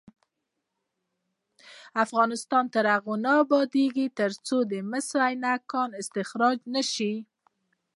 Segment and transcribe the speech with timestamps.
[2.03, 7.13] افغانستان تر هغو نه ابادیږي، ترڅو د مس عینک کان استخراج نشي.